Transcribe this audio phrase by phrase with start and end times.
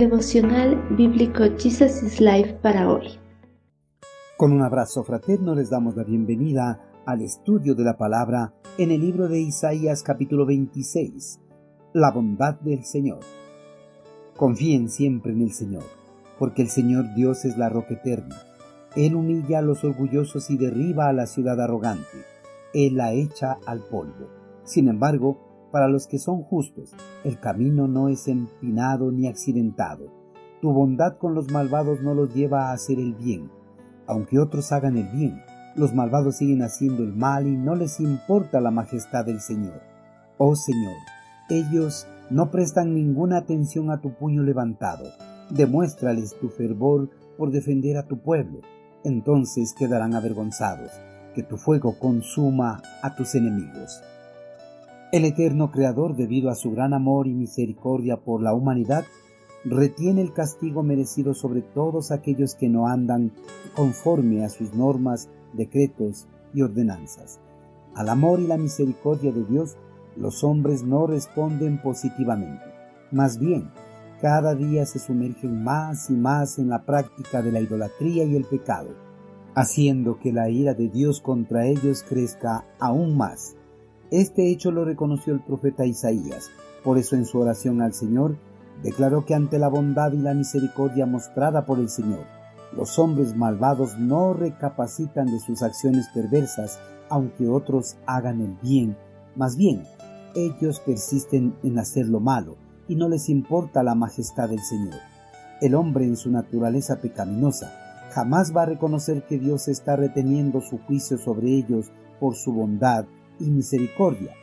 [0.00, 3.18] Devocional Bíblico Jesus is Life para hoy.
[4.38, 9.02] Con un abrazo fraterno les damos la bienvenida al estudio de la palabra en el
[9.02, 11.40] libro de Isaías capítulo 26,
[11.92, 13.18] La bondad del Señor.
[14.38, 15.84] Confíen siempre en el Señor,
[16.38, 18.36] porque el Señor Dios es la roca eterna.
[18.96, 22.24] Él humilla a los orgullosos y derriba a la ciudad arrogante.
[22.72, 24.30] Él la echa al polvo.
[24.64, 26.94] Sin embargo, para los que son justos,
[27.24, 30.06] el camino no es empinado ni accidentado.
[30.60, 33.50] Tu bondad con los malvados no los lleva a hacer el bien.
[34.06, 35.40] Aunque otros hagan el bien,
[35.76, 39.80] los malvados siguen haciendo el mal y no les importa la majestad del Señor.
[40.36, 40.96] Oh Señor,
[41.48, 45.04] ellos no prestan ninguna atención a tu puño levantado.
[45.50, 48.60] Demuéstrales tu fervor por defender a tu pueblo.
[49.04, 50.90] Entonces quedarán avergonzados.
[51.34, 54.02] Que tu fuego consuma a tus enemigos.
[55.12, 59.04] El eterno Creador, debido a su gran amor y misericordia por la humanidad,
[59.64, 63.32] retiene el castigo merecido sobre todos aquellos que no andan
[63.74, 67.40] conforme a sus normas, decretos y ordenanzas.
[67.96, 69.76] Al amor y la misericordia de Dios,
[70.16, 72.62] los hombres no responden positivamente.
[73.10, 73.68] Más bien,
[74.20, 78.44] cada día se sumergen más y más en la práctica de la idolatría y el
[78.44, 78.90] pecado,
[79.56, 83.56] haciendo que la ira de Dios contra ellos crezca aún más
[84.10, 86.50] este hecho lo reconoció el profeta Isaías,
[86.82, 88.36] por eso en su oración al Señor
[88.82, 92.24] declaró que ante la bondad y la misericordia mostrada por el Señor,
[92.76, 98.96] los hombres malvados no recapacitan de sus acciones perversas, aunque otros hagan el bien.
[99.36, 99.84] Más bien,
[100.34, 102.56] ellos persisten en hacer lo malo
[102.88, 104.98] y no les importa la majestad del Señor.
[105.60, 107.72] El hombre en su naturaleza pecaminosa
[108.12, 113.06] jamás va a reconocer que Dios está reteniendo su juicio sobre ellos por su bondad
[113.40, 114.34] y misericordia.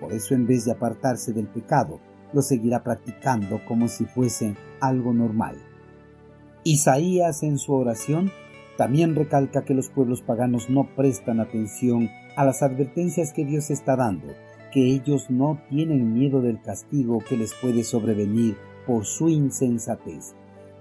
[0.00, 2.00] Por eso en vez de apartarse del pecado,
[2.32, 5.56] lo seguirá practicando como si fuese algo normal.
[6.64, 8.30] Isaías en su oración
[8.76, 13.96] también recalca que los pueblos paganos no prestan atención a las advertencias que Dios está
[13.96, 14.28] dando,
[14.72, 18.56] que ellos no tienen miedo del castigo que les puede sobrevenir
[18.86, 20.34] por su insensatez.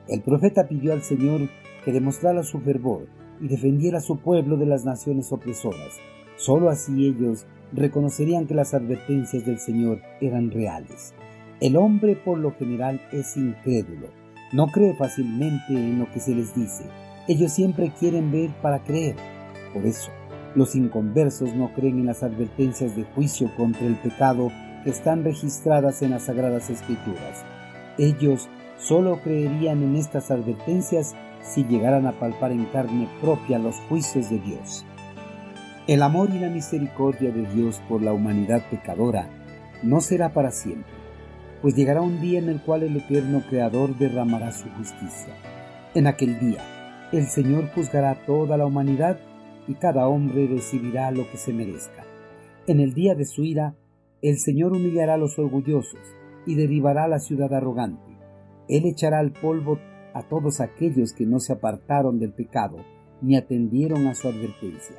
[0.08, 1.50] El profeta pidió al Señor
[1.86, 3.08] que demostrara su fervor
[3.40, 6.00] y defendiera a su pueblo de las naciones opresoras.
[6.36, 11.14] Solo así ellos reconocerían que las advertencias del Señor eran reales.
[11.60, 14.08] El hombre por lo general es incrédulo,
[14.52, 16.84] no cree fácilmente en lo que se les dice.
[17.28, 19.16] Ellos siempre quieren ver para creer.
[19.74, 20.12] Por eso,
[20.56, 24.52] los inconversos no creen en las advertencias de juicio contra el pecado
[24.84, 27.44] que están registradas en las Sagradas Escrituras.
[27.98, 28.48] Ellos
[28.78, 34.40] solo creerían en estas advertencias si llegaran a palpar en carne propia los juicios de
[34.40, 34.86] Dios.
[35.86, 39.28] El amor y la misericordia de Dios por la humanidad pecadora
[39.84, 40.94] no será para siempre,
[41.62, 45.34] pues llegará un día en el cual el eterno Creador derramará su justicia.
[45.94, 46.62] En aquel día,
[47.12, 49.20] el Señor juzgará a toda la humanidad
[49.68, 52.06] y cada hombre recibirá lo que se merezca.
[52.66, 53.76] En el día de su ira,
[54.22, 56.16] el Señor humillará a los orgullosos
[56.46, 58.18] y derribará a la ciudad arrogante.
[58.70, 59.80] Él echará al polvo
[60.14, 62.78] a todos aquellos que no se apartaron del pecado
[63.22, 64.96] ni atendieron a su advertencia.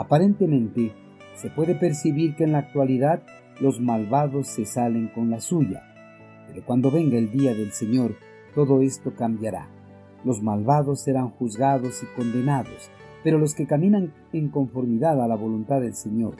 [0.00, 0.94] Aparentemente,
[1.34, 3.22] se puede percibir que en la actualidad
[3.60, 5.82] los malvados se salen con la suya,
[6.48, 8.16] pero cuando venga el día del Señor,
[8.54, 9.68] todo esto cambiará.
[10.24, 12.90] Los malvados serán juzgados y condenados,
[13.22, 16.36] pero los que caminan en conformidad a la voluntad del Señor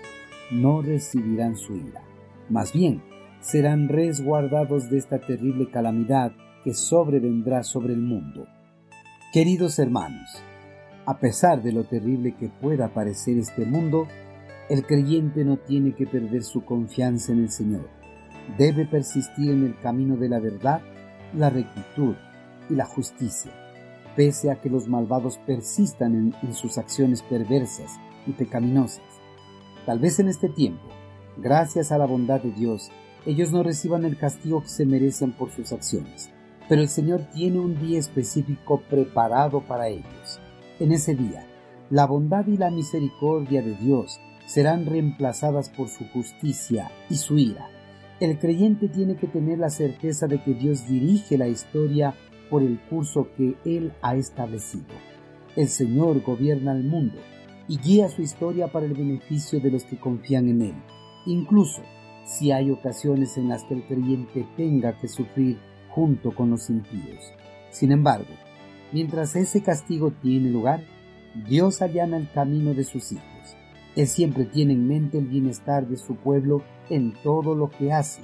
[0.51, 2.01] no recibirán su ira.
[2.49, 3.03] Más bien,
[3.41, 6.33] serán resguardados de esta terrible calamidad
[6.65, 8.47] que sobrevendrá sobre el mundo.
[9.35, 10.43] Queridos hermanos,
[11.11, 14.07] a pesar de lo terrible que pueda parecer este mundo,
[14.69, 17.89] el creyente no tiene que perder su confianza en el Señor.
[18.57, 20.83] Debe persistir en el camino de la verdad,
[21.35, 22.15] la rectitud
[22.69, 23.51] y la justicia,
[24.15, 27.91] pese a que los malvados persistan en, sus acciones perversas
[28.29, 29.03] y pecaminosas.
[29.87, 30.87] Tal vez en este tiempo,
[31.39, 32.89] gracias a la bondad de Dios,
[33.27, 36.31] ellos no reciban el castigo que se merecen por sus acciones,
[36.69, 40.41] pero el Señor tiene un día específico preparado para ellos
[40.81, 41.47] en ese día,
[41.91, 47.69] la bondad y la misericordia de Dios serán reemplazadas por su justicia y su ira.
[48.19, 52.15] El creyente tiene que tener la certeza de que Dios dirige la historia
[52.51, 54.95] por el curso que Él ha establecido.
[55.57, 57.19] El Señor gobierna el mundo
[57.69, 60.75] y guía su historia para el beneficio de los que confían en Él,
[61.27, 61.83] incluso
[62.25, 65.59] si hay ocasiones en las que el creyente tenga que sufrir
[65.91, 67.33] junto con los impíos.
[67.71, 68.35] Sin embargo,
[68.93, 70.81] Mientras ese castigo tiene lugar,
[71.49, 73.57] Dios allana el camino de sus hijos.
[73.95, 78.23] Él siempre tiene en mente el bienestar de su pueblo en todo lo que hace.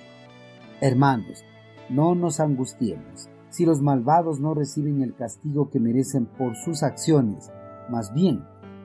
[0.81, 1.45] Hermanos,
[1.89, 3.29] no nos angustiemos.
[3.49, 7.51] si los malvados no reciben el castigo que merecen por sus acciones.
[7.89, 8.45] Más bien,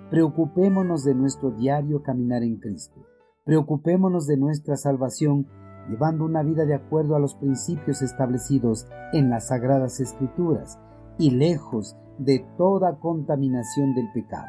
[0.09, 3.05] preocupémonos de nuestro diario caminar en Cristo.
[3.43, 5.45] Preocupémonos de nuestra salvación,
[5.89, 10.79] llevando una vida de acuerdo a los principios establecidos en las sagradas escrituras
[11.21, 14.47] y lejos de toda contaminación del pecado.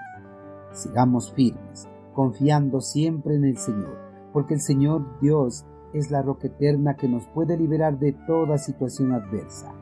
[0.72, 3.98] Sigamos firmes, confiando siempre en el Señor,
[4.32, 9.12] porque el Señor Dios es la roca eterna que nos puede liberar de toda situación
[9.12, 9.74] adversa.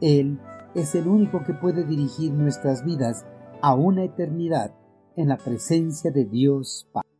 [0.00, 0.40] Él
[0.74, 3.24] es el único que puede dirigir nuestras vidas
[3.60, 4.74] a una eternidad
[5.14, 7.11] en la presencia de Dios Padre.